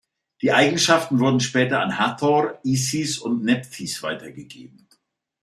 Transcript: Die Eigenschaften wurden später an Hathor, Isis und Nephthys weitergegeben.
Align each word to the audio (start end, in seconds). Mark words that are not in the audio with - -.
Die 0.41 0.51
Eigenschaften 0.51 1.19
wurden 1.19 1.41
später 1.41 1.79
an 1.79 1.99
Hathor, 1.99 2.57
Isis 2.63 3.19
und 3.19 3.43
Nephthys 3.43 4.01
weitergegeben. 4.01 4.87